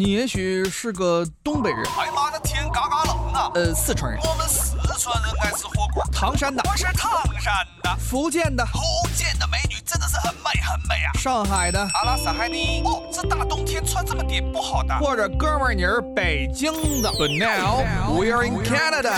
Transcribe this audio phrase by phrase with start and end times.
[0.00, 3.50] 你也许是个东北人，哎妈的天嘎嘎冷啊！
[3.54, 6.02] 呃，四川人，我们四川人爱吃火锅。
[6.10, 8.80] 唐山的，我是唐山的，福建的，福
[9.14, 11.12] 建的美女真的是很美很美啊。
[11.18, 12.80] 上海的，阿拉斯海尼。
[12.82, 14.98] 哦，这大冬天穿这么点不好的。
[15.00, 16.72] 或者哥们儿你是北京
[17.02, 17.10] 的。
[17.10, 17.84] But now
[18.18, 19.12] we're in Canada。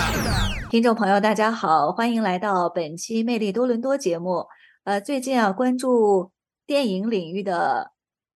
[0.69, 4.47] 听众朋友，大家好，欢迎来到本期《魅力多伦多》节目。
[4.83, 6.33] 呃，最近啊，关注
[6.67, 7.93] 电影领域的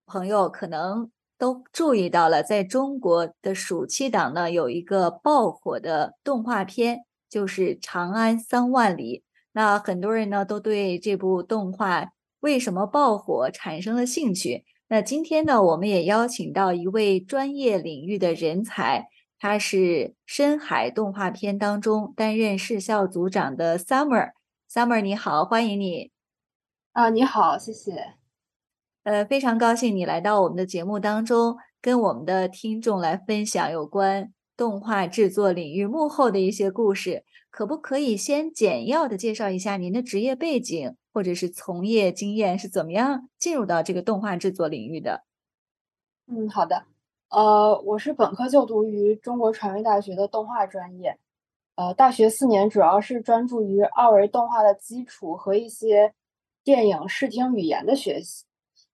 [0.07, 9.19] 朋友可能都注意到了，在中国的暑期档呢，有一个爆火的动画片，就是《长安三万里》。
[9.53, 12.09] 那很多人呢都对这部动画
[12.41, 14.65] 为什么爆火产生了兴趣。
[14.89, 19.09] 那今天呢，我们也邀请到一位专业领域的人才，
[19.39, 24.31] 他是深海动画片当中担任视效组长的 Summer。
[24.71, 26.11] Summer，你好，欢迎你。
[26.93, 28.15] 啊，你好，谢谢。
[29.07, 37.23] 呃，非常高兴你来到我们的节目当中，跟我们的听众来分享有关动画制作领域幕后的一些故事。
[37.49, 45.23] 可不可以先简要的介绍一下您的职业背景，或者是从业经验是怎么样进入到这个动画制作领域的？
[46.27, 46.87] 嗯，好的。
[47.29, 51.17] 呃，我是本科就读于中国传媒大学的动画专业。
[51.77, 56.13] 呃，大学四年主要是专注于二维动画的基础和一些。
[56.65, 58.45] 电影视听语言的学习，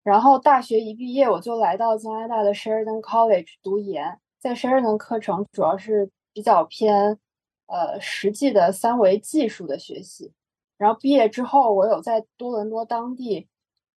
[0.03, 7.19] 然后大学一毕业我就来到加拿大的 Sheridan College 读研，在 Sheridan 课程主要是比较偏
[7.67, 10.33] 呃实际的三维技术的学习。
[10.77, 13.49] 然后毕业之后，我有在多伦多当地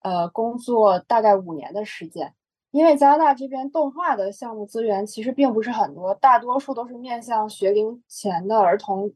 [0.02, 2.34] 呃工作大概五年的时间。
[2.70, 9.14] 因为加拿大这边动画的项目资源其实并不是很多，大多数都是面向学龄前的儿童，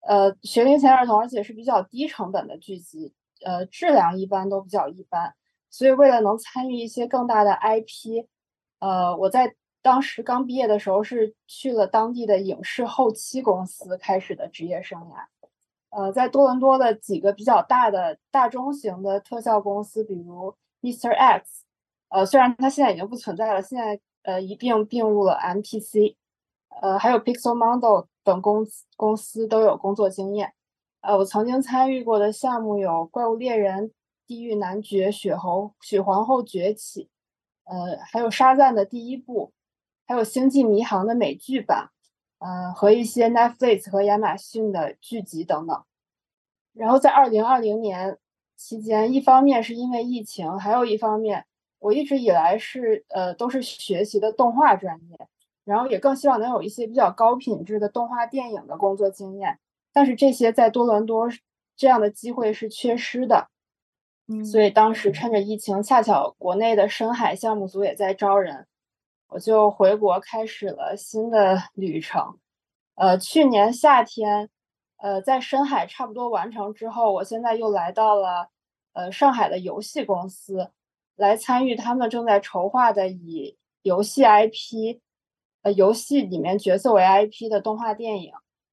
[0.00, 3.14] 呃学龄前儿童，而且是比较低成本的剧集。
[3.44, 5.32] 呃，质量一般都比较一般，
[5.70, 8.26] 所以为了能参与一些更大的 IP，
[8.80, 15.24] 呃，我在当时刚毕业的时候是去了当地的影视后期公司开始的职业生涯。
[15.90, 21.10] 呃，在多伦多的几个比较大的大中型的特效公司，比如 Mr.
[21.10, 21.64] X，
[22.10, 26.14] 呃，虽然它现在已经不存在了，现在呃一并并入了 MPC，
[26.80, 28.64] 呃，还有 Pixel Model 等公
[28.96, 30.52] 公司都有工作经验。
[31.00, 33.84] 呃，我曾经参与过的项目有《怪物猎人》
[34.30, 37.10] 《地狱男爵》《血猴血皇后崛起》，
[37.68, 39.52] 呃，还有《沙赞》的第一部，
[40.06, 41.90] 还有《星际迷航》的美剧版，
[42.38, 45.82] 呃，和一些 Netflix 和亚马逊的剧集等等。
[46.72, 48.18] 然后在二零二零年
[48.56, 51.44] 期间，一方面是因为疫情，还有一方面
[51.80, 55.18] 我一直以来是呃都是学习的动画专业，
[55.64, 59.58] 然后也更希望能有一些比较高品质的动画电影的工作经验。
[59.92, 61.28] 但是这些在多伦多
[61.74, 63.48] 这样的机会是缺失的，
[64.30, 68.64] 嗯，所以当时趁着疫情，恰巧国内的深海项目组也在招人，
[69.28, 72.38] 我就回国开始了新的 旅程。
[72.94, 74.48] 呃，去年夏天，
[74.98, 78.48] 呃，在深海差不多完成之后，我现在又来到了
[78.92, 80.70] 呃上海的游戏公司，
[81.16, 85.00] 来参与他们正在筹划的以游戏 IP，
[85.62, 88.32] 呃，游戏里面角色为 IP 的动画电影。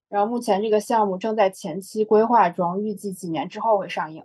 [0.09, 4.23] 然后目前这个项目正在前期规划中，预计几年之后会上映。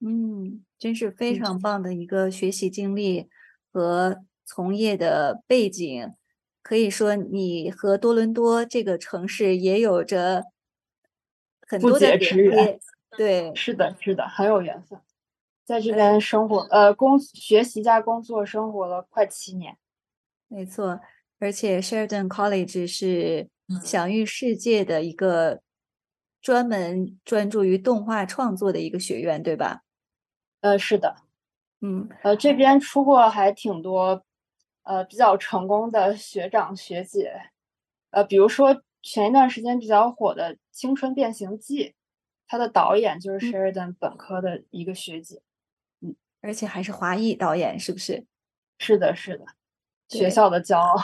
[0.00, 3.28] 嗯，真是非常棒的一个学习经历
[3.72, 6.10] 和从业的背景，
[6.62, 10.44] 可以说你和多伦多这个城市也有着
[11.66, 12.80] 很多的连接。
[13.16, 14.98] 对，是的，是的，很有缘分。
[15.64, 19.76] 在这边生活，呃，工学习加工作生活了快七年。
[20.48, 21.00] 没错，
[21.38, 23.48] 而且 Sheridan College 是。
[23.84, 25.60] 享誉世界的一个
[26.42, 29.82] 专门专注于动画创作的一个学院，对吧？
[30.60, 31.16] 呃，是的，
[31.80, 34.24] 嗯，呃，这边出过还挺多，
[34.82, 37.32] 呃，比较成功的学长学姐，
[38.10, 41.84] 呃，比如说前一段时间比较火的《青春变形记》，
[42.46, 45.40] 它的导演就是 Sheridan 本科的一个学姐，
[46.00, 48.26] 嗯，而且还是华裔导演，是不是？
[48.78, 49.44] 是的，是的，
[50.08, 50.96] 学校的骄傲，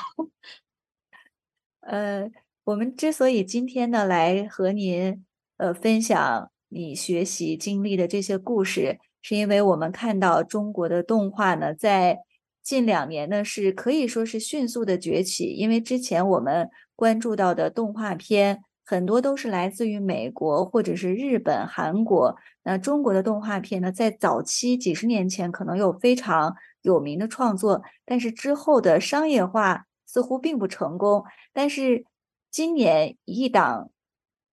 [1.80, 2.30] 呃。
[2.66, 5.24] 我们之所以今天呢来和您
[5.56, 12.20] 呃分享你学习经历的这些故事，是因为我们看到中国的动画呢在
[12.62, 15.46] 近两年呢是可以说是迅速的崛起。
[15.46, 32.04] 因为之前我们关注到的动画片很多都是来自于美国或者是日本、韩国，那中国的动画片呢在早期几十年前可能有非常有名的创作，但是之后的商业化似乎并不成功，但是。
[32.48, 33.90] 今年一档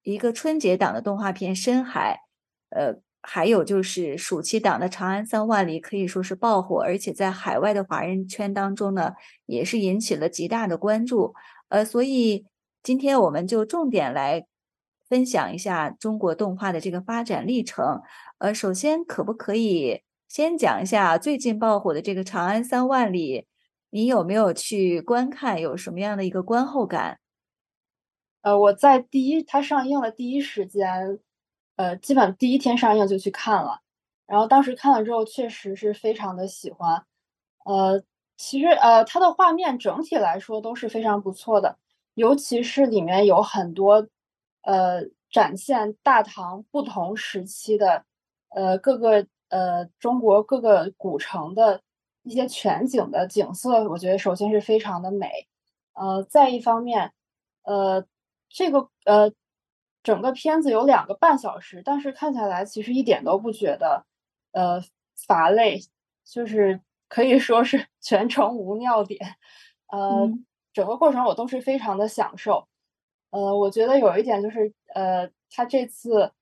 [0.01, 2.19] 一个春节档的动画片《深海》，
[2.75, 9.13] 呃，还有就是暑期档的《长安三万里》可以说是爆火，而且在海外的华人圈当中呢，
[9.45, 11.33] 也是引起了极大的关注。
[11.69, 12.45] 呃，所以
[12.83, 14.45] 今天我们就重点来
[15.07, 18.01] 分享一下中国动画的这个发展历程。
[18.39, 23.41] 呃，首先可不可以先讲一下最近爆火的这个《长安三万里》，
[23.89, 25.61] 你有没有去观看？
[25.61, 27.19] 有什么样的一个观后感？
[28.41, 31.19] 呃，我在第一它上映的第一时间。
[31.77, 33.79] 呃，基本第一天上映就去看了，
[34.27, 37.03] 然后当时看了之后，确实是非常的喜欢。
[37.65, 38.03] 呃，
[38.37, 41.77] 其实呃，它的画面整体来说都是非常不错的，
[42.15, 44.07] 尤其是里面有很多
[44.61, 48.05] 呃展现大唐不同时期的
[48.49, 51.81] 呃各个呃中国各个古城的
[52.23, 55.47] 一些全景的景色，我觉得首先是非常的美。
[55.93, 57.11] 呃，再一方面，
[57.63, 58.05] 呃，
[58.49, 59.31] 这个呃。
[60.03, 64.05] 整个片子有两个半小时，但是看下来其实一点都不觉得，
[64.51, 64.81] 呃，
[65.25, 65.79] 乏累，
[66.25, 69.37] 就是可以说是 全程无尿点，
[69.87, 70.29] 呃，
[70.73, 72.67] 整个过程我都是非常的享受，
[73.31, 76.33] 呃，我觉得有一点就是，呃，他这次，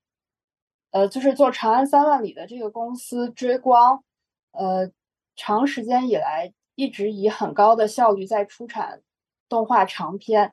[0.90, 4.02] 呃，就是做《长安三万里》的这个公司追光，
[4.50, 4.90] 呃，
[5.36, 9.02] 长时间以来一直以很高的效率在出产
[9.48, 10.52] 动画长片。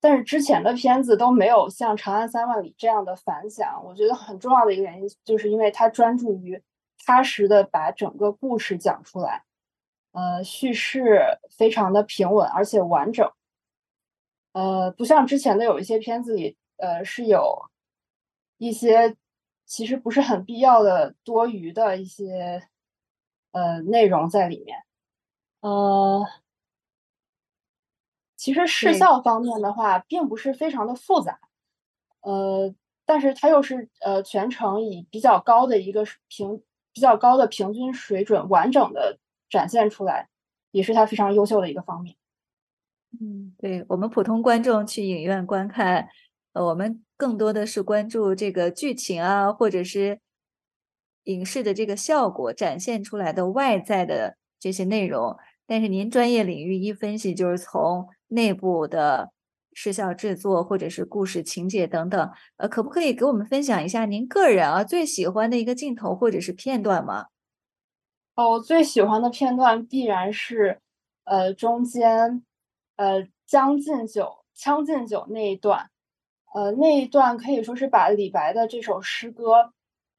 [0.00, 6.62] 但是之前的片子都没有像《长安三万里》这样的反响，我觉得很重要的一个原因就是因为它专注于
[7.04, 9.42] 踏实的把整个故事讲出来，
[10.12, 13.28] 呃，叙事非常的平稳而且完整，
[14.52, 17.68] 呃，不像之前的有一些片子里，呃，是有
[18.58, 19.16] 一些
[19.66, 22.62] 其实不是很必要的多余的一些
[23.50, 24.78] 呃内容在里面，
[25.60, 26.24] 呃。
[28.38, 31.40] 其实视效方面的话，并不是非常的复杂，
[32.20, 32.72] 呃，
[33.04, 36.62] 但是它又是呃全程以比较高的一个平
[36.92, 39.18] 比较高的平均水准完整的
[39.50, 40.28] 展现出来，
[40.70, 42.14] 也是它非常优秀的一个方面。
[43.20, 46.08] 嗯，对我们普通观众去影院观看，
[46.52, 50.20] 呃，我们更多的是关注这个剧情啊，或者是
[51.24, 55.36] 影视的这个效果展现出来的外在的这些内容。
[55.66, 59.30] 但是您专业领域一分析，就是从内部的
[59.72, 67.26] 视效制作，或者是故事情节等等，呃，可不可以给我们分享一下您个人啊最喜欢的一个镜头或者是片段吗？
[68.34, 70.80] 哦，我最喜欢的片段必然是，
[71.24, 72.44] 呃，中间，
[72.94, 74.22] 呃，《将进酒》
[74.54, 75.90] 《将进酒》那一段，
[76.54, 79.72] 呃，那一段可以说是把李白的这首诗歌，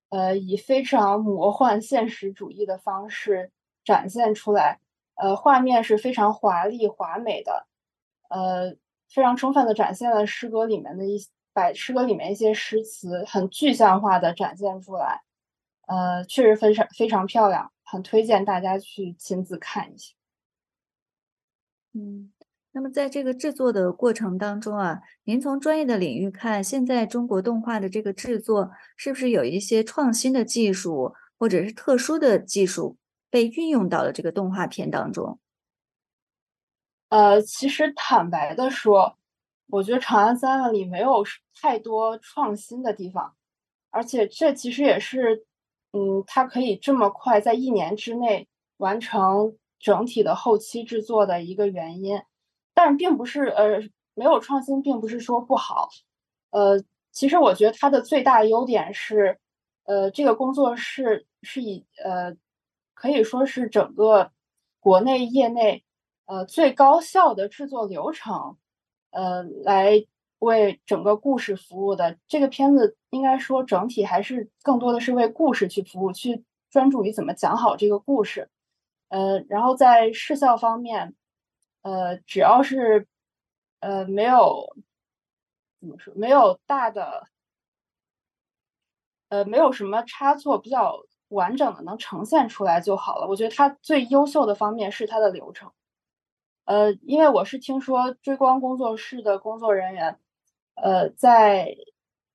[0.09, 3.51] 呃，以非常魔幻现实主义的方式
[3.85, 4.79] 展现出来。
[5.15, 7.67] 呃，画面是非常华丽华美的，
[8.29, 8.75] 呃，
[9.13, 11.19] 非常充分的展现了诗歌里面的一
[11.53, 15.21] 把诗歌里面一些诗词很具象化的展现出来，
[15.87, 20.13] 呃，确实非常非常漂亮，很推荐大家去亲自看一下。
[21.93, 22.31] 嗯，
[22.71, 32.97] 那么在这个制作的过程当中啊，您从专业的领域看，现在中国动画的这个制作是不是有一些创新的技术或者是特殊的技术？
[33.31, 35.39] 被运用到了这个动画片当中。
[37.09, 39.17] 呃，其实坦白的说，
[39.67, 41.23] 我觉得《长安三万里》没有
[41.59, 43.35] 太多创新的地方，
[43.89, 45.45] 而且这其实也是，
[45.91, 48.47] 嗯，它可以这么快在一年之内
[48.77, 52.21] 完成整体的后期制作的一个原因。
[52.73, 53.81] 但并不是，呃，
[54.13, 55.89] 没有创新，并不是说不好。
[56.51, 59.39] 呃，其实我觉得它的最大优点是，
[59.85, 62.35] 呃，这个工作室是以，呃。
[63.01, 64.29] 可以说是整个
[64.81, 65.85] 国内业内
[66.29, 68.55] 呃最高效的制作流程，
[69.09, 70.05] 呃，来
[70.37, 78.47] 为整个故事服务的这个片子，应该说整体还是更多的是为故事去服务，去专注于怎么讲好这个故事。
[79.09, 81.15] 呃，然后在视效方面，
[81.81, 83.07] 呃，只要是
[83.79, 84.75] 呃没有
[85.81, 87.25] 怎么说，没有大的，
[89.29, 91.03] 呃，没有什么差错，比较。
[91.29, 93.27] 完整的能呈现出来就好了。
[93.27, 95.71] 我觉得它最优秀的方面是它的流程。
[96.69, 100.19] 呃，因为我是听说追光工作室的工作人员，
[100.75, 101.75] 呃，在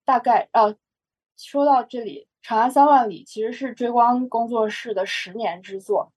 [0.05, 0.75] 大概呃，
[1.37, 6.13] 说到这里，《长安三万里》其实是追光工作室的十年之作，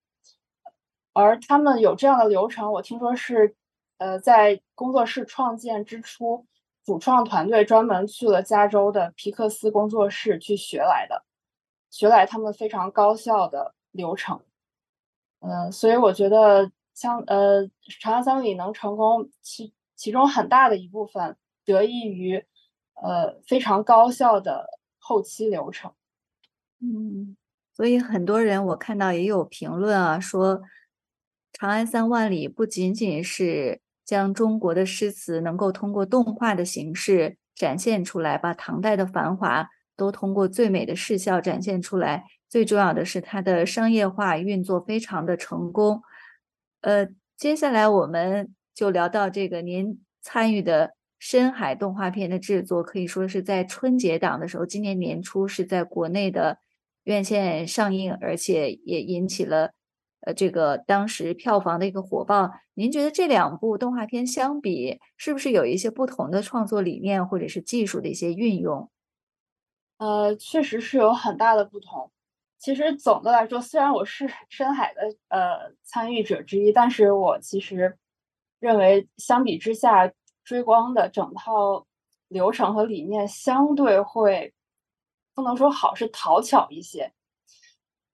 [1.14, 3.56] 而他们有这样的流程，我听说是
[4.00, 6.48] 呃，在工作室创建之初，
[6.84, 11.24] 主创团队专门去了加州的皮克斯工作室去学来的。
[11.92, 14.42] 学来他们非常高效的流程，
[15.40, 17.64] 嗯，所以我觉得像呃
[18.02, 22.44] 《长安三万里》能成功，其其中很大的一部分得益于
[22.96, 24.66] 呃非常高效的
[24.98, 25.92] 后期流程。
[26.82, 27.38] 嗯，
[27.76, 30.58] 所以很多人我看到也有评论啊，说
[31.54, 46.02] 《长安三万里》不仅仅是将中国的诗词能够通过动画的形式展现出来，把唐代的繁华都通过最美的视效展现出来，最重要的是它的商业化运作非常的成功。
[46.82, 56.60] 呃，接下来我们就聊到这个您参与的深海动画片的制作，可以说是在春节档的时候，今年年初是在国内的。
[57.08, 59.72] 院线上映，而且也引起了
[60.20, 62.52] 呃这个当时票房的一个火爆。
[62.74, 68.90] 您觉得这两部动画片相比，是不是有一些不同的创作理念或者是技术的一些运用？
[70.00, 72.12] 呃，确实是有很大的不同。
[72.58, 77.98] 其实总的来说，虽然我是 深海的呃参与者之一，但是我其实
[78.60, 80.12] 认为相比之下，
[80.44, 81.86] 追光的整套
[82.28, 84.54] 流程和理念相对会。
[85.36, 87.14] 不能说好，是讨巧一些。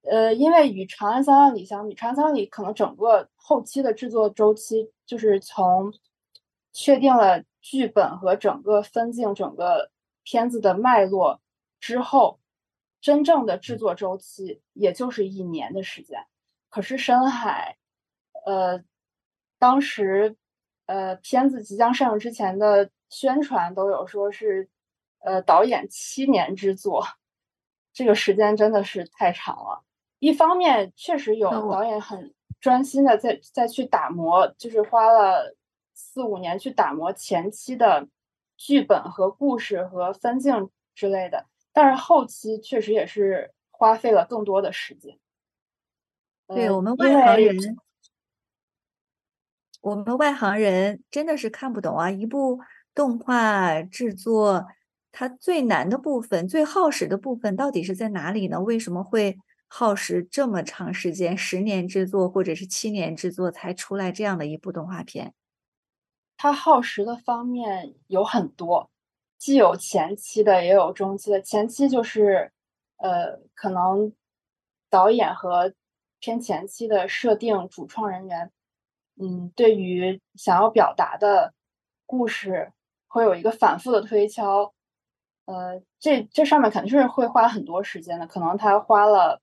[0.02, 5.90] 呃，因为与《长安三万里》相比，《长安三万里》可能整个后期的制作周期，就是从
[6.74, 9.90] 确定了剧本和整个分镜、整个
[10.22, 11.40] 片子的脉络
[11.80, 12.38] 之后，
[13.04, 16.26] 真正的制作周期也就是一年的时间。
[16.70, 17.76] 可是深海，
[18.46, 18.82] 呃，
[19.58, 20.36] 当时
[20.86, 24.70] 呃片子即将上映之前的宣传都有说是。
[25.26, 27.02] 呃，导演七年之作，
[27.94, 29.82] 这个时间真的是太长了。
[30.18, 35.56] 一方面，确实有导演很专心的在在去打磨，就是花了
[35.94, 38.06] 四五年去打磨前期的
[38.58, 41.46] 剧本和故事和分镜之类的。
[41.74, 45.18] 但是后期确实也是花费了更多的时间。
[46.48, 47.76] 对我们外行人，
[49.82, 52.10] 我们外行人真的是看不懂啊！
[52.10, 52.60] 一部
[52.94, 54.66] 动画制作。
[55.16, 58.60] 它最难的部分、最耗时的部分到底是在哪里呢？
[58.60, 59.36] 为什么会
[59.68, 65.32] 耗时这么长时间，十年制作或者是七年制作才出来这样的一部动画片？
[66.36, 68.90] 它耗时的方面有很多，
[69.44, 71.38] 既有前期的，也有中期的。
[71.42, 72.50] 前期就是，
[72.96, 74.10] 呃，可能
[74.88, 75.74] 导演和
[76.18, 78.50] 偏前期的设定主创人员，
[79.20, 81.52] 嗯，对于想要表达的
[82.06, 82.72] 故事
[83.06, 84.72] 会有一个反复的推敲。
[85.44, 89.42] 呃，这这上面肯定是会花很多时间的，可能他花了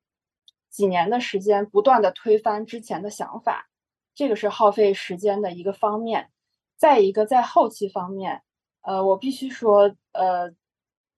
[0.72, 3.68] 几年的时间，不断的推翻之前的想法，
[4.16, 6.32] 这个是耗费时间的一个方面。
[6.76, 8.42] 再一个，在后期方面，
[8.82, 10.54] 呃，我必须说，呃，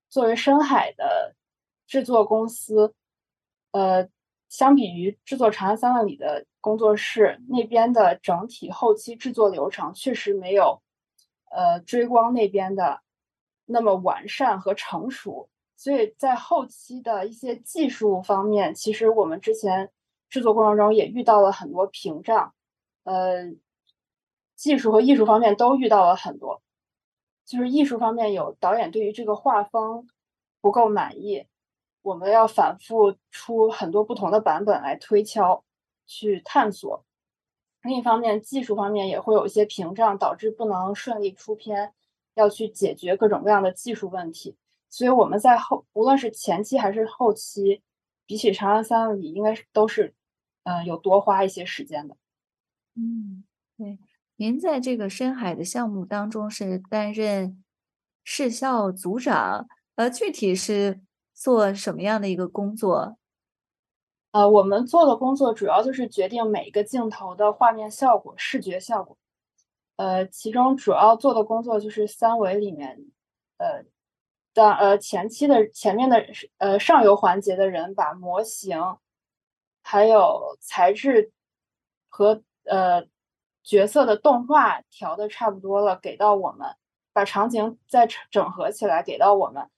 [0.10, 1.36] 作为深海的
[1.88, 2.94] 制作公司，
[3.72, 4.08] 呃，
[4.50, 10.82] 相比于制作《长安三万里》的工作室那边的整体后期制作流程，确实没有，
[11.52, 13.02] 呃，追光那边的。
[13.66, 19.90] 那么完善和成熟，所以在后期的一些技术方面，其实我们之前
[20.30, 22.54] 制作过程中也遇到了很多屏障，
[23.06, 23.54] 呃，
[24.54, 26.62] 技术和艺术方面都遇到了很多。
[27.46, 30.08] 就是艺术方面有导演对于这个画风
[30.62, 31.46] 不够满意，
[32.02, 35.64] 我们要反复出很多不同的版本来推敲
[36.06, 37.06] 去探索。
[37.82, 41.94] 另一方面，技术方面也会有一些屏障，导致不能顺利出片。
[42.36, 44.56] 要去解决各种各样的技术问题，
[44.90, 47.84] 所以我们在后，无论是前期还是后期，
[48.26, 50.16] 比起《长安三万里》，应该是都是，
[50.64, 52.18] 嗯，有多花一些时间的。
[52.96, 53.44] 嗯，
[53.78, 54.00] 对。
[54.44, 57.64] 您在这个深海的项目当中是担任
[58.26, 61.00] 视效组长，呃，具体是
[61.34, 63.18] 做什么样的一个工作？
[64.32, 69.18] 呃，我们做的工作主要就是决定每一个镜头的画面效果、视觉效果。
[69.96, 73.00] 呃，其中主要做的工作就是三维里面，
[73.60, 73.86] 呃
[74.54, 76.22] 的呃前期的前面的
[76.58, 78.78] 呃上游环节的人把模型，
[79.82, 81.32] 还有材质
[82.10, 83.08] 和呃
[83.64, 86.76] 角色的动画调的差不多了，给到我们，
[87.14, 89.70] 把场景再整合起来给到我们，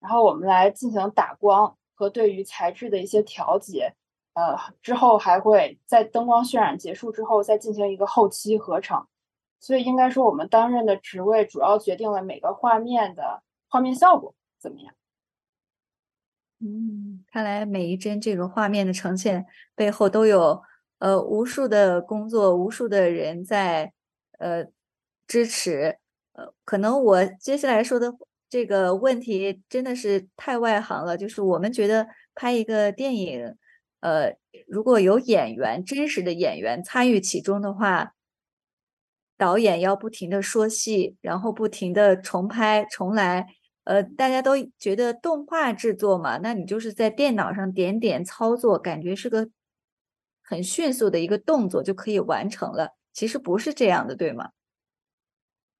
[0.00, 3.94] 然后我们来进行打光和对于材质的一些调节，
[4.34, 9.06] 呃之后还会在灯光渲染结束之后再进行一个后期合成。
[9.58, 14.94] 所以应该说，我们担任的职位主要决定了每个画面的画面效果怎么样。
[16.60, 20.62] 嗯，看来每一帧这个画面的呈现背后都有
[20.98, 23.92] 呃无数的工作，无数的人在
[24.38, 24.66] 呃
[25.26, 25.98] 支持。
[26.32, 28.12] 呃，可能我接下来说的
[28.48, 33.54] 这个问题真的是太外行了，就是我们觉得拍一个电影，
[34.00, 34.36] 呃，
[34.66, 38.12] 如果有演员真实的演员参与其中的话。
[39.38, 43.46] 导演要不停的说戏，然后不停的重拍重来，
[43.84, 49.46] 呃，大家都觉得动画制作嘛，那你就是在电脑上点点操作，感觉是个
[50.46, 52.92] 很迅速的一个动作就可以完成了。
[53.12, 54.50] 其实不是这样的，对吗？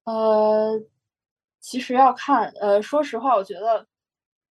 [0.05, 0.81] 呃，
[1.61, 3.87] 其实要看，呃，说实话，我觉得，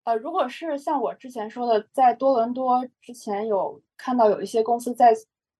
[0.04, 5.14] 呃，如果是像我之前说的，在多伦多之前有看到有一些公司在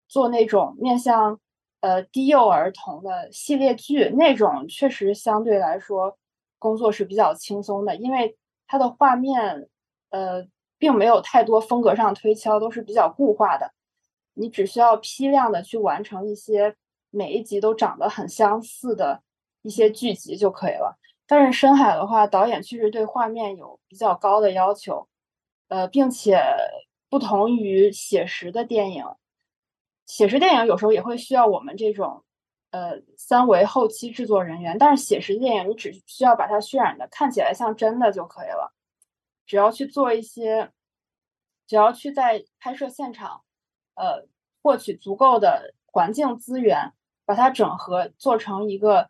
[0.08, 1.40] 做那种面向
[1.82, 6.18] 呃低幼儿童的系列剧，那种确实相对来说
[6.60, 9.70] 工作是比较轻松的，因为它的画面
[10.10, 10.46] 呃
[10.78, 13.72] 并没有太多风格上推敲，都是比较固化的，
[14.36, 16.76] 你只需要批量的去完成一些
[17.10, 19.24] 每一集都长得很相似的。
[19.62, 25.08] 一些剧集就可以了，但是深海的话，导演确实对画面有比较高的要求，
[25.70, 26.40] 呃，并且
[27.10, 29.04] 不同于写实的电影，
[30.06, 32.24] 写实电影有时候也会需要我们这种
[32.70, 38.72] 呃三维后期制作人员，但是写实电影你只需要把它渲染的看起来像真的就可以了，
[39.48, 40.70] 只要去做一些，
[41.66, 43.42] 只要去在拍摄现场，
[43.96, 44.28] 呃，
[44.62, 46.94] 获取足够的环境资源，
[47.26, 49.10] 把它整合做成一个。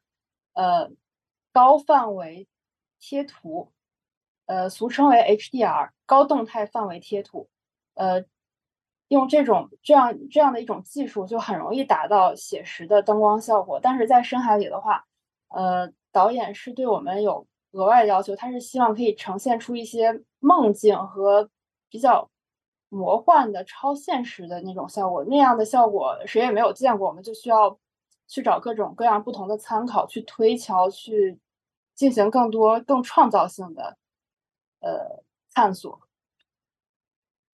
[0.54, 0.90] 呃，
[1.52, 2.48] 高范围
[2.98, 3.74] 贴图，
[4.46, 7.50] 呃，俗称为 HDR 高动态范围贴图，
[7.96, 8.24] 呃，
[9.10, 13.82] 用这种这样这样的一种技术，就很容易达到写实的灯光效果。
[13.84, 15.04] 但是在深海里的话，
[15.50, 21.50] 呃，导演是对我们有额外要求，他是希望可以呈现出一些梦境和
[21.90, 22.30] 比较
[22.96, 25.26] 魔幻的超现实的那种效果。
[25.26, 27.78] 那样的效果谁也没有见过，我们就需要。
[28.28, 31.40] 去找各种各样不同的参考，去推敲，去
[31.94, 34.00] 进行更多更创造性的
[34.80, 35.24] 呃
[35.54, 36.02] 探索。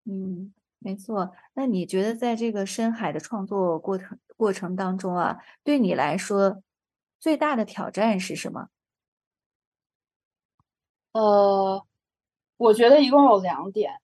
[0.06, 1.34] 嗯，没错。
[1.56, 6.64] 那你觉得在这个深海的创作过程过程当中啊，对你来说
[7.20, 8.70] 最大的挑战是什么？
[11.12, 11.86] 呃，
[12.56, 14.01] 我觉得一共有两点。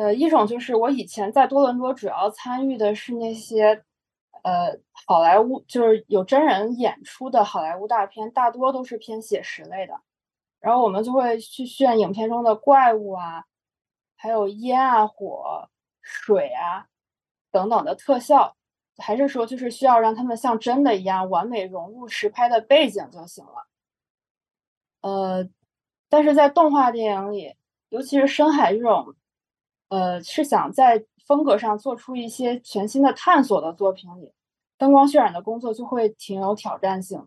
[0.00, 3.84] 呃，一种就是我以前在多伦多主要参与的是那些。
[4.42, 4.74] 呃，
[5.06, 10.00] 好莱坞就是有真人演出的好莱坞大片，大多都是偏写实类的。
[10.60, 13.44] 然后我们就会去炫影片中的怪物啊，
[14.16, 15.68] 还有烟啊、火、
[16.00, 16.86] 水啊
[17.50, 18.56] 等等的特效，
[18.96, 23.66] 还是说就是需要让他们像真的一样完美融入实拍的背景就行了。
[25.02, 25.46] 呃，
[26.08, 27.54] 但是在动画电影里，
[27.90, 29.14] 尤其是深海这种，
[29.90, 31.04] 呃，是想在。
[31.26, 34.32] 风格上做出一些全新的探索的作品里，
[34.76, 37.24] 灯光渲染的工作就会挺有挑战性，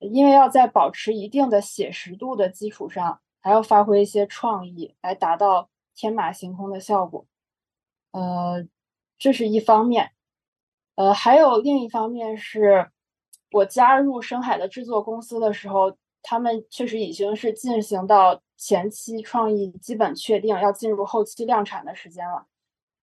[0.00, 7.24] 因为要在保持一定的写实度的基础上，还要发挥一些创意来达到天马行空的效果。
[8.10, 8.66] 呃，
[9.16, 10.10] 这是一方面，
[10.96, 12.90] 呃，还有另一方面是，
[13.52, 22.46] 我加入深海的制作公司的时候，他们确实已经是进行到前期创意基本确定，要进入后期量产的时间了。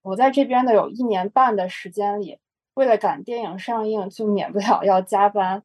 [0.02, 2.40] 我在这边的有一年半的时间里，
[2.76, 5.64] 为了赶电影上映，就免不了要加班。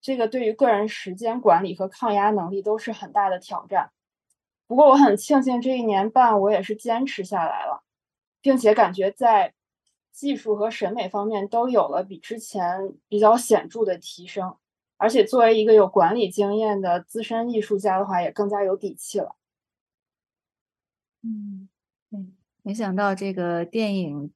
[0.00, 3.92] 这个对于个人时间管理和抗压能力都是很大的挑战。
[4.66, 7.84] 不过我很庆幸这一年半我也是坚持下来了，
[8.40, 9.52] 并且感觉在
[10.10, 14.56] 技术和审美方面都有了比之前比较显著的提升。
[15.02, 19.34] 而且作为一个有管理经验的资深艺术家的话，也更加有底气了。
[21.24, 21.68] 嗯，
[22.08, 22.20] 对。
[22.62, 24.32] 没想到这个电影，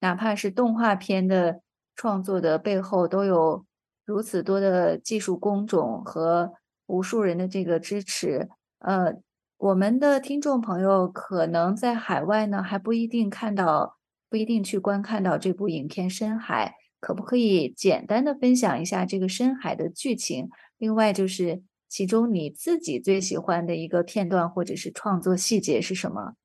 [0.00, 1.62] 哪怕是动画片的
[1.96, 3.64] 创作的背后，都有
[4.04, 6.52] 如此多的技术工种和
[6.84, 8.50] 无数人的这个支持。
[8.80, 9.14] 呃，
[9.56, 13.96] 我们的听众朋友可能在海外呢，还不一定看到，
[14.28, 20.48] 不一定去观看到这部影片《深海》，可不可以简单的分享一下这个《深海》的剧情？
[20.78, 26.36] 另外，就是其中你自己最喜欢的一个片段或者是创作细节是什么？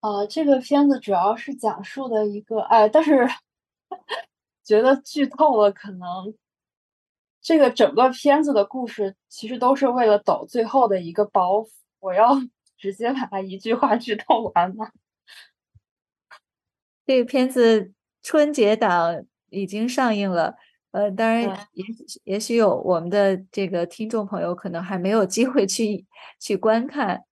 [0.00, 3.26] 呃，这个片子主要是讲述的一个，哎，但是
[4.62, 6.34] 觉得剧透了，可能
[7.40, 11.70] 这个整个片子的故事其实都是为了抖最后的一个包袱。
[11.98, 12.38] 我要
[12.76, 14.90] 直接把它一句话剧透完吗？
[17.06, 20.56] 这个片子春节档已经上映了，
[20.90, 21.84] 呃，当然也
[22.24, 26.06] 也许有我们的这个听众朋友可能还没有机会去
[26.38, 27.24] 去观看。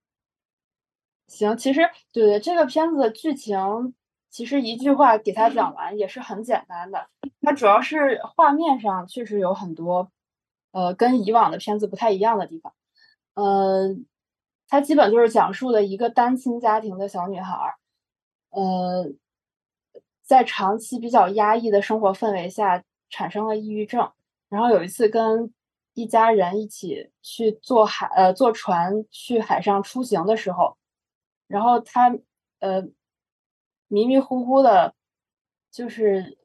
[1.26, 3.94] 行，其实对对，这个片子的剧情
[4.30, 7.08] 其实一句话给它讲完也是很简单的。
[7.42, 10.10] 它主要是画面上确实有很多，
[10.72, 12.72] 呃，跟以往的片子不太一样的地方。
[13.34, 13.94] 呃，
[14.68, 17.76] 它基本就是讲述了一个单亲家庭的小女孩，
[18.50, 19.12] 呃，
[20.28, 24.12] 在长期比较压抑的生活氛围下产生了抑郁症，
[24.50, 25.50] 然后有一次跟
[25.94, 30.76] 一家人一起去坐海呃坐船去海上出行的时候，
[31.46, 32.14] 然后他
[32.58, 32.82] 呃
[33.86, 34.94] 迷迷糊糊的，
[35.70, 36.36] 就是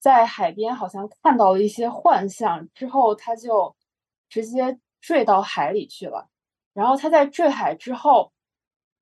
[0.00, 3.76] 在海边好像看到了一些幻象，之后他就
[4.28, 6.28] 直接坠到海里去了。
[6.72, 8.32] 然后他在坠海之后，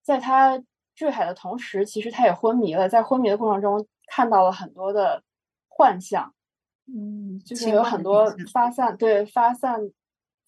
[0.02, 0.62] 在他
[0.94, 5.22] 坠海的同时，其实他也昏迷了，在昏迷的过程中看到了很多的
[5.68, 6.34] 幻象。
[6.86, 9.80] 嗯，就是有很多发散，对发散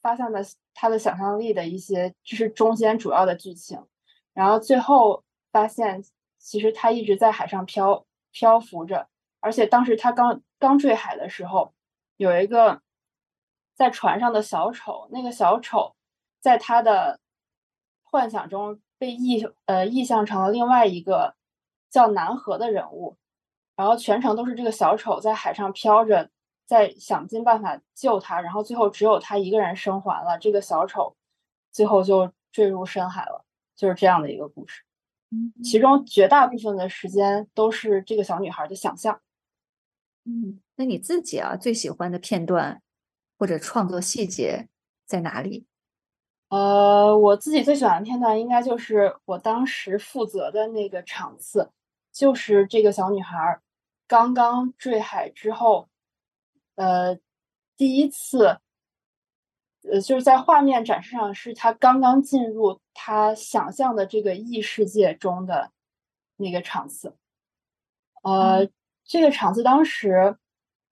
[0.02, 3.80] 发散的他的想象力的一些，这是中间主要的剧情。
[4.32, 6.02] 然后最后发现，
[6.38, 9.08] 其实他一直在海上漂漂浮着，
[9.40, 11.72] 而且当时他刚刚坠海的时候，
[12.16, 12.82] 有一个
[13.74, 15.94] 在船上的小丑，那个小丑
[16.40, 17.20] 在他的
[18.02, 21.34] 幻想中被意呃意象成了另外一个
[21.90, 23.16] 叫南河的人物。
[23.76, 26.30] 然后全程都是这个小丑在海上漂着，
[26.64, 30.38] 在想尽办法救他，然后最后只有他一个人生还了。
[30.38, 31.16] 这个小丑
[31.72, 34.84] 最后就坠入深海了，就是这样的一个故事。
[35.30, 39.20] 嗯，其中绝大部分的时间都是这个小女孩的想象。
[40.24, 42.80] 嗯，那你自己啊，最喜欢的片段
[43.36, 44.68] 或者创作细节
[45.04, 45.66] 在哪里？
[46.54, 51.68] 呃，我自己最喜欢的片段应该就是我当时负责的那个场次，
[52.12, 53.60] 就是这个小女孩。
[54.06, 55.88] 刚刚坠海之后，
[56.76, 57.18] 呃，
[57.76, 58.60] 第一次，
[59.90, 65.72] 呃，就是在画面展示上，是她刚刚进入她想象的这个异世界中的
[66.36, 67.16] 那个场次。
[68.22, 68.68] 呃，
[69.04, 70.36] 这个场次当时，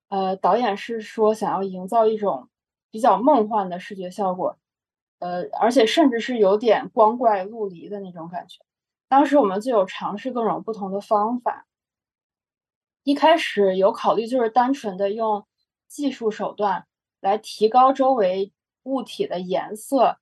[0.09, 2.49] 呃，导演是说想要营造一种
[2.91, 4.59] 比较梦幻的视觉效果，
[5.23, 8.59] 呃，而且甚至是有点光怪陆离的那种感觉。
[9.09, 11.69] 当时我们就有尝试各种不同的方法。
[13.05, 15.47] 一开始有考虑，就是单纯的用
[15.87, 16.87] 技术手段
[17.21, 20.19] 来提高周围物体的颜色，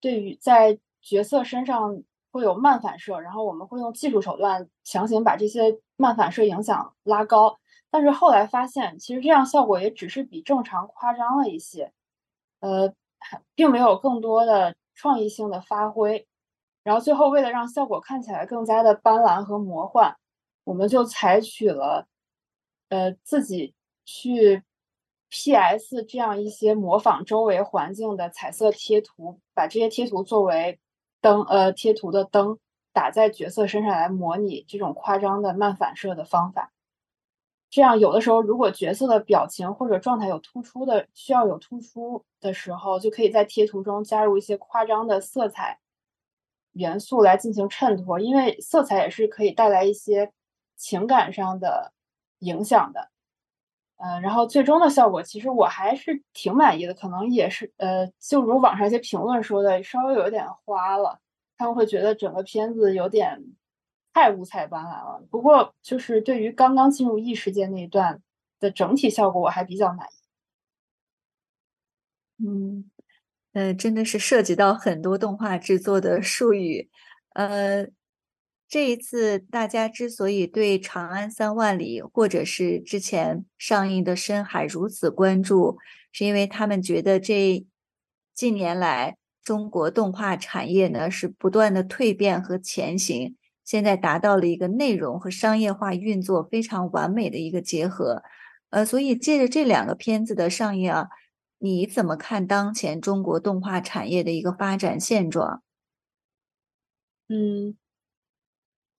[0.00, 7.58] 对于在角色身上会有漫反射，然后我们会用技术手段强行把这些漫反射影响拉高。
[7.90, 11.92] 但是后来发现，其实这样效果也只是比正常夸张了一些，
[12.60, 12.92] 呃，
[13.54, 16.26] 并没有更多的创意性的发挥。
[16.82, 20.16] 然后最后为了让效果看起来更加的斑斓和魔幻，
[20.64, 22.06] 我们就采取了。
[22.88, 24.62] 呃，自己去
[25.30, 26.02] P.S.
[26.02, 30.78] 这样一些模仿周围环境的彩色贴图，把这些贴图作为
[31.22, 32.58] 灯，呃，贴图的灯
[32.92, 36.70] 打在角色身上来模拟这种夸张的漫反射的方法。
[37.72, 45.80] 这样有的时候，如果角色的表情或者状态有突出的需要有突出的时候，就可以在贴图中加入一些夸张的色彩
[46.72, 50.30] 元素来进行衬托，因为色彩也是可以带来一些
[50.76, 51.92] 情感上的。
[52.42, 53.08] 影响的，
[53.98, 61.20] 嗯，然后最终的效果其实我还是挺满意的，可能也是，呃，就如网上一些评论说的，稍微有点花了，
[61.56, 63.40] 他们会觉得整个片子有点
[64.12, 65.26] 太五彩斑斓了。
[65.30, 68.22] 不过，就是对于刚刚进入异世界那一段
[68.60, 70.06] 的整体效果，我还比较满
[72.38, 72.46] 意。
[72.46, 72.90] 嗯，
[73.52, 76.90] 呃，真的是涉及到很多动画制作的术语，
[77.34, 77.88] 呃。
[78.68, 85.76] 这一次，大家之所以对《长安三万里》或者是之前上映的《深海》如此关注，
[86.10, 87.66] 是因为他们觉得这
[88.32, 93.36] 近年来中国动画产业呢是不断的蜕变和前行，
[93.72, 98.22] 现在达到了一个内容和商业化运作非常完美的一个结合。
[98.68, 101.08] 呃，所以借着这两个片子的上映啊，
[101.56, 105.62] 你怎么看当前中国动画产业的一个发展现状？
[107.30, 107.74] 嗯。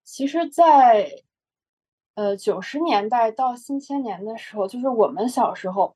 [0.04, 1.22] 其实，在
[2.16, 5.96] 呃九十年代到新千年的时候，就是我们小时候，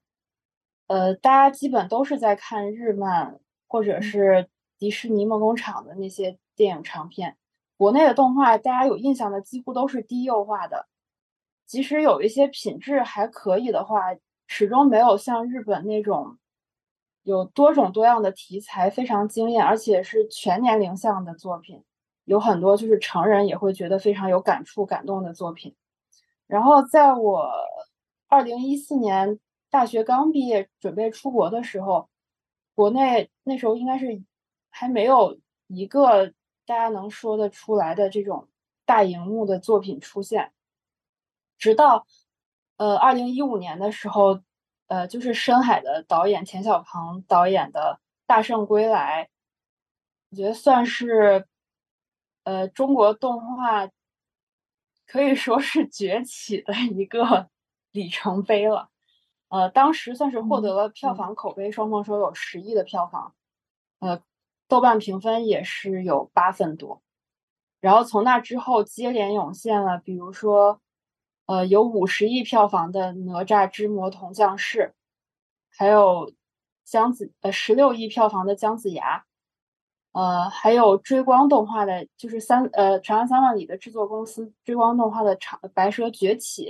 [0.86, 7.38] 呃，大家基本都是在看日漫或者是迪士尼梦工厂的那些电影长片。
[7.78, 10.88] 国内的动画，大家有印象的几乎都是低幼化的，
[11.66, 14.02] 即使有一些品质还可以的话，
[14.48, 16.38] 始终没有像日本那种
[17.24, 21.84] 有多种多样的题材非常惊艳，而且是全年龄向的作品。
[22.26, 25.76] 有很多就是成人也会觉得非常有感触、感动的作品。
[26.46, 27.50] 然后在我
[28.28, 32.10] 二零一四年大学刚毕业准备出国的时候，
[32.74, 34.22] 国内那时候应该是
[34.70, 35.38] 还没有
[35.68, 36.34] 一个
[36.67, 38.47] 大家能说得出来的这种
[38.86, 40.51] 大荧幕的作品出现。
[41.58, 42.06] 直到
[42.77, 44.41] 呃二零一五年的时候，
[44.86, 49.25] 呃就是深海的导演钱小鹏导演的《大圣归来》，
[50.30, 51.47] 我觉得算是。
[52.43, 53.89] 呃，中国动画
[55.06, 57.49] 可以说是崛起的一个
[57.91, 58.89] 里程碑了。
[59.49, 63.36] 呃，当时算是获得嗯了票嗯房口碑双丰收，有十亿的票房，
[63.99, 64.21] 呃，
[64.67, 67.01] 豆瓣评分也是有八分多。
[67.80, 70.82] 然后从那之后接连涌现了，比如说，
[71.45, 74.93] 呃，有五十亿票房的《哪吒之魔童降世》，
[75.77, 76.34] 还有
[76.84, 79.19] 姜子呃十六亿票房的《姜子牙》，
[80.12, 86.65] 呃，还有追光动画的，就是三呃《长安三万里》的制作公司追光动画的长《白蛇崛起》，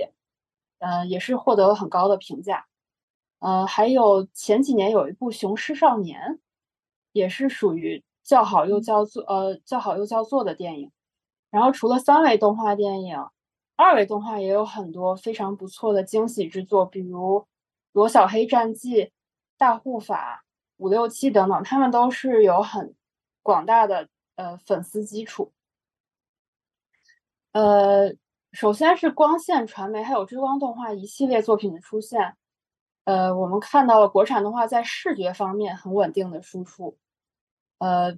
[0.78, 2.66] 呃，也是获得了很高的评价。
[3.38, 6.20] 呃，还有前几年有一部《雄狮少年》，
[7.18, 10.90] 也是属于叫好又叫座呃叫好又叫座的电影。
[11.50, 13.16] 然后除了三维动画电影，
[13.76, 17.40] 二维动画也有很多非常不错的惊喜之作，比如
[17.92, 19.02] 《罗小黑战记》
[19.56, 20.36] 《大护法》
[20.76, 22.94] 《五六七》等等，他们都是有很
[23.42, 25.52] 广大的呃粉丝基础。
[27.52, 28.14] 呃，
[28.52, 32.36] 首先是光线传媒还有追光动画一系列作品的出现，
[33.04, 36.98] 呃，我们看到了国产动画在视觉方面很稳定的输出，
[37.78, 38.12] 呃，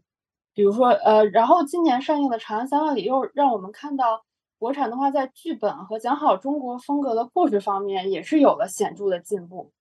[0.53, 4.25] 比如说呃，然后今年上映的《长安三万里》又让我们看到
[4.59, 9.73] 国产动画在剧本和讲好中国风格的故事方面也是有了显著的进步，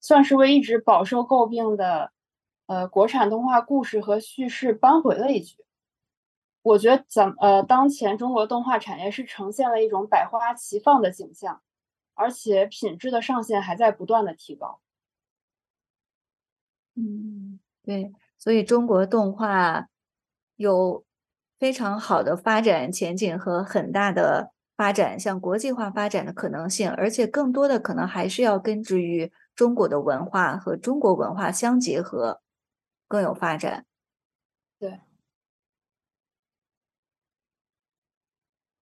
[0.00, 2.12] 算是为一直饱受诟病的
[2.66, 5.64] 呃国产动画故事和叙事扳回了一局。
[6.62, 11.62] 我觉得咱呃，当前中国动画产业是呈现了一种百花齐放的景象，
[12.14, 14.80] 而且品质的上限还在不断的提高。
[16.96, 19.86] 嗯，对，所以中国动画
[20.56, 21.04] 有
[21.58, 32.40] 非常好的发展前景和很大的发展向国际化发展的可能性，而且更多的可能还是要根植于中国的文化和中国文化相结合，
[33.08, 33.84] 更有发展。
[34.78, 35.00] 对。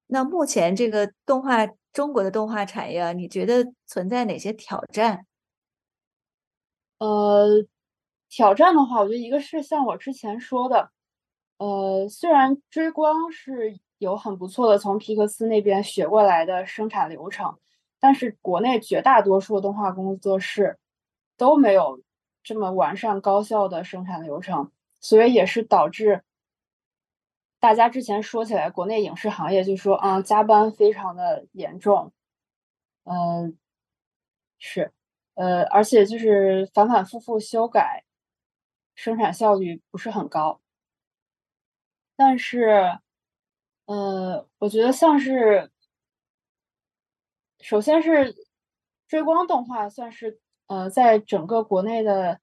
[0.09, 5.27] 那目前这个动画，中国的动画产业啊，你觉得存在哪些挑战？
[7.01, 7.67] 呃，
[8.29, 10.91] 挑战的话，我觉得一个是像我之前说的，
[11.59, 17.57] 呃，虽然追光是有很不错的从皮克斯那边学过来的生产流程，
[18.01, 20.79] 但是国内绝大多数动画工作室
[21.37, 22.01] 都没有
[22.43, 26.23] 这么完善高效的生产流程，所以也是导致
[27.59, 32.13] 大家之前说起来，国内影视行业就说啊，加班非常的严重，
[33.05, 33.57] 嗯、
[34.59, 34.93] 是。
[35.35, 38.05] 呃，而且就是反反复复修改，
[38.97, 40.61] 生产效率不是很高。
[42.17, 42.99] 但是，
[43.85, 45.71] 呃，我觉得像是，
[47.61, 48.35] 首先是
[49.07, 52.41] 追光动画算是呃，在整个国内的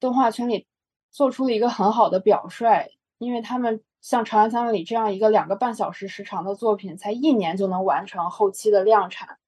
[0.00, 0.66] 动画圈里
[1.10, 9.38] 做出了一个很好的表率，因为他们像《长安三万里》这样一个两个半小时时长的作品，才一年就能完成后期的量产。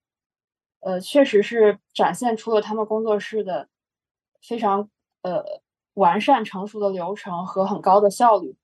[0.80, 3.68] 呃，确实是展现出了他们工作室的
[4.42, 4.90] 非常
[5.22, 5.62] 呃
[5.94, 8.56] 完善成熟的流程和很高的效率。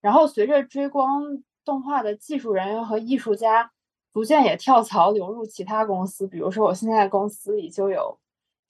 [0.00, 3.72] 然后随着追光动画的技术人员和艺术家
[4.12, 8.18] 逐渐也跳槽流入其他公司，比如说我现在公司里就有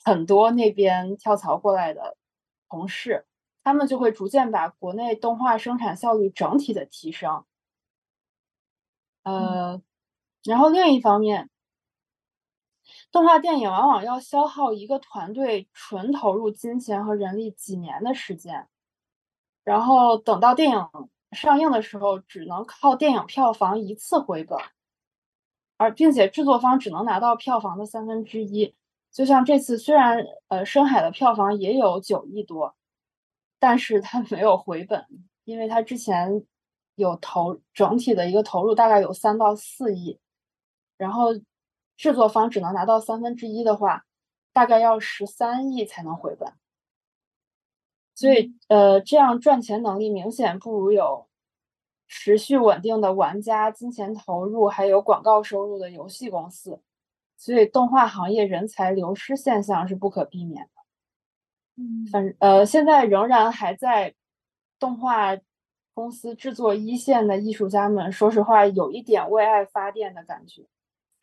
[0.04, 2.16] 很多那边跳槽过来的
[2.68, 3.26] 同事，
[3.64, 7.44] 他们就会逐渐把国内动画生产效率整体的提升。
[9.22, 9.80] 呃，
[10.44, 11.50] 然后另一方面。
[13.10, 18.68] 动画电影往往要消耗一个团队纯投入金钱和人力几年的时间，
[19.64, 20.88] 然后等到电影
[21.32, 24.58] 上映的时候，只能靠电影票房一次回本，
[25.78, 28.74] 而并且制作方只能拿到票房的三分之一。
[29.10, 32.76] 就像这次，虽然呃《深海》的票房也有九亿多，
[33.58, 35.06] 但是它没有回本，
[35.44, 36.44] 因为它之前
[36.94, 40.18] 有投整体的一个投入大概有三到四亿，
[40.98, 41.28] 然后。
[41.98, 44.06] 制作方只能拿到三分之一的话，
[44.54, 46.50] 大概要十三亿才能回本。
[48.14, 51.28] 所以，呃，这样赚钱能力明显不如有
[52.06, 56.80] 持续稳定的玩家、金钱投入还有广告收入的游戏公司。
[57.36, 60.82] 所以，动画行业人才流失现象是不可避免的。
[61.76, 64.14] 嗯，反呃，现在仍然还在
[64.78, 65.36] 动画
[65.94, 70.66] 公司制作一线的艺术家们，说实话，有一点为爱发电的感觉。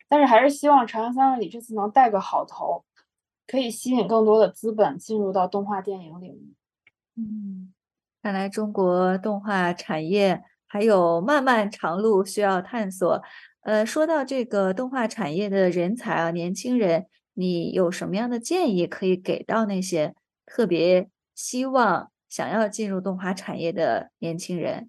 [0.08, 2.84] 但是还是希望《长安三万里》这次能带个好头，
[3.46, 6.54] 可以吸引更多的资本进入到动画电影领域。
[7.16, 7.72] 嗯，
[8.22, 13.22] 看来中国动画产业还有漫漫长路需要探索。
[13.62, 20.14] 呃，说到这个动画产业的人才啊，年轻人，你有什么样的建议可以给到那些
[20.44, 24.88] 特别希望想要进入动画产业的年轻人？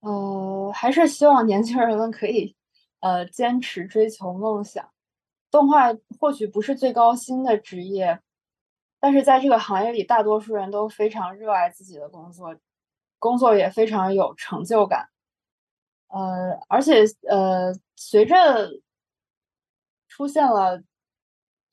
[0.00, 2.54] 呃，还是希望年轻人们可以。
[3.00, 4.90] 呃，坚持追求梦想，
[5.50, 8.20] 动画或许不是最高薪的职业，
[9.00, 12.56] 但是在这个行业里，大多数人都非常热爱自己的工作，
[13.18, 15.08] 工作也非常有成就感。
[16.08, 18.70] 呃，而且呃，随着
[20.08, 20.82] 出现了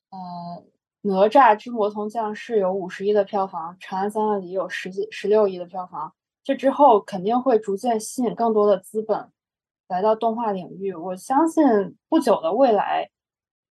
[0.10, 0.64] 呃
[1.02, 6.14] 哪吒之魔童降世有五十亿的票房，长安三万里有十几十六亿的票房，
[6.44, 9.32] 这之后肯定会逐渐吸引更多的资本
[9.88, 10.94] 来到动画领域。
[10.94, 11.64] 我相信
[12.10, 13.10] 不久的未来，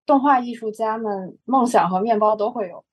[0.05, 2.85] 动画艺术家们梦想和面包都会有。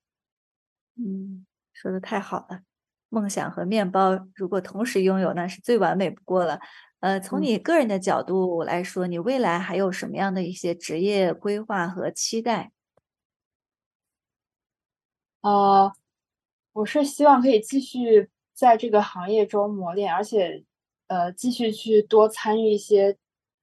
[0.96, 2.62] 嗯，说的太好了，
[3.10, 6.60] 梦想和面包如果同时拥有，那是最完美不过了。
[7.00, 12.72] 呃，从嗯你个人的角度来说，你未来还有什么样的一些职业规划和期待？
[15.42, 15.94] 呃，
[16.74, 20.66] 我是希望可以继续在这个行业中磨练，而且
[21.10, 23.18] 呃，继续去多参与一些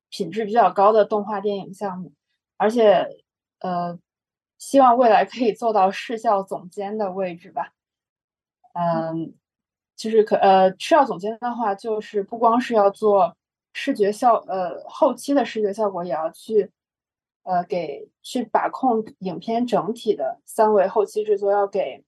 [0.08, 2.12] 品质比较高的动画电影项目，
[2.56, 3.08] 而且
[3.60, 3.98] 呃，
[4.58, 7.72] 希望未来可以做到视效总监的位置吧。
[8.74, 9.34] 嗯，
[9.96, 13.36] 就是可呃，视效总监的话，就是不光是要做
[13.72, 16.70] 视觉效呃后期的视觉效果，也要去
[17.44, 22.04] 呃给去把控影片整体的三维后期制作，要给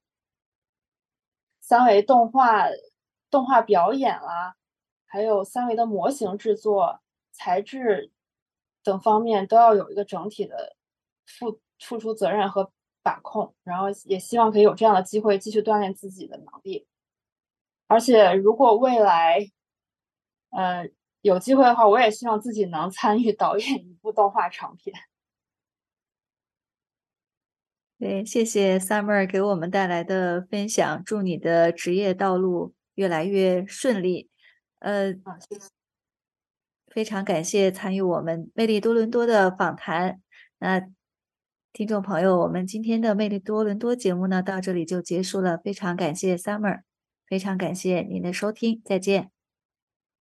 [1.60, 2.66] 三维动画
[3.30, 4.56] 动画表演啦，
[5.08, 7.00] 还有三维的模型制作、
[7.32, 8.12] 材质
[8.84, 10.76] 等方面都要有一个整体的
[11.26, 12.70] 付付出责任和
[13.02, 16.86] 把控，然后也希望可以有这样的机会继续锻炼自己的能力。
[17.86, 19.50] 而且如果未来，
[20.50, 20.88] 呃，
[21.22, 24.94] 有机会的话，我也希望自己能参与导演一部动画长片。
[27.98, 34.27] 对，谢谢 Summer 给我们带来的分享，祝你的职业道路越来越顺利。
[34.78, 35.68] 呃，啊，谢谢。
[36.88, 40.20] 非常感谢参与我们魅力多伦多的访谈。
[40.58, 40.82] 那
[41.72, 45.58] 听众朋友，我们今天的魅力多伦多节目呢，到这里就结束了。
[45.58, 46.80] 非常感谢 Summer，
[47.26, 49.37] 非常感谢您的收听，再见。